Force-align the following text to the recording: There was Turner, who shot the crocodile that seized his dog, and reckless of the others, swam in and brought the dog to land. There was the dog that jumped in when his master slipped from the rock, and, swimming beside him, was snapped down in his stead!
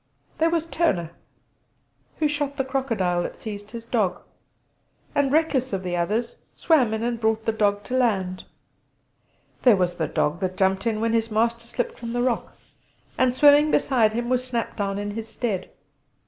There 0.39 0.49
was 0.49 0.65
Turner, 0.65 1.11
who 2.17 2.27
shot 2.27 2.57
the 2.57 2.63
crocodile 2.65 3.21
that 3.21 3.37
seized 3.37 3.69
his 3.69 3.85
dog, 3.85 4.19
and 5.13 5.31
reckless 5.31 5.73
of 5.73 5.83
the 5.83 5.95
others, 5.95 6.37
swam 6.55 6.91
in 6.95 7.03
and 7.03 7.21
brought 7.21 7.45
the 7.45 7.51
dog 7.51 7.83
to 7.83 7.93
land. 7.95 8.45
There 9.61 9.75
was 9.75 9.97
the 9.97 10.07
dog 10.07 10.39
that 10.39 10.57
jumped 10.57 10.87
in 10.87 11.01
when 11.01 11.13
his 11.13 11.29
master 11.29 11.67
slipped 11.67 11.99
from 11.99 12.13
the 12.13 12.23
rock, 12.23 12.57
and, 13.15 13.35
swimming 13.35 13.69
beside 13.69 14.13
him, 14.13 14.27
was 14.27 14.43
snapped 14.43 14.77
down 14.77 14.97
in 14.97 15.11
his 15.11 15.27
stead! 15.27 15.69